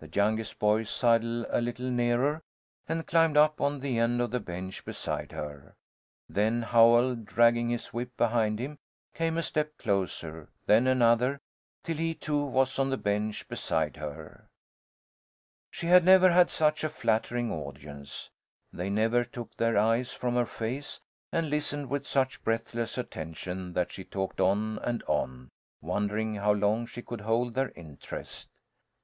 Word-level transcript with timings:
The 0.00 0.10
youngest 0.12 0.58
boy 0.58 0.82
sidled 0.82 1.46
a 1.50 1.60
little 1.60 1.88
nearer 1.88 2.42
and 2.88 3.06
climbed 3.06 3.36
up 3.36 3.60
on 3.60 3.78
the 3.78 3.96
end 4.00 4.20
of 4.20 4.32
the 4.32 4.40
bench 4.40 4.84
beside 4.84 5.30
her. 5.30 5.76
Then 6.28 6.62
Howell, 6.62 7.14
dragging 7.14 7.68
his 7.68 7.92
whip 7.92 8.10
behind 8.16 8.58
him, 8.58 8.80
came 9.14 9.38
a 9.38 9.42
step 9.44 9.76
closer, 9.78 10.48
then 10.66 10.88
another, 10.88 11.38
till 11.84 11.96
he 11.96 12.12
too 12.12 12.44
was 12.44 12.76
on 12.80 12.90
the 12.90 12.96
bench 12.96 13.46
beside 13.46 13.96
her. 13.98 14.48
She 15.70 15.86
had 15.86 16.04
never 16.04 16.28
had 16.32 16.50
such 16.50 16.82
a 16.82 16.88
flattering 16.90 17.52
audience. 17.52 18.28
They 18.72 18.90
never 18.90 19.22
took 19.22 19.54
their 19.56 19.78
eyes 19.78 20.12
from 20.12 20.34
her 20.34 20.46
face, 20.46 20.98
and 21.30 21.48
listened 21.48 21.88
with 21.88 22.04
such 22.04 22.42
breathless 22.42 22.98
attention 22.98 23.74
that 23.74 23.92
she 23.92 24.02
talked 24.02 24.40
on 24.40 24.80
and 24.80 25.04
on, 25.04 25.50
wondering 25.80 26.34
how 26.34 26.50
long 26.52 26.84
she 26.86 27.00
could 27.00 27.20
hold 27.20 27.54
their 27.54 27.70
interest. 27.76 28.50